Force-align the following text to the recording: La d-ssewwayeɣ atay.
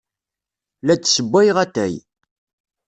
La 0.83 0.95
d-ssewwayeɣ 0.95 1.57
atay. 1.63 1.93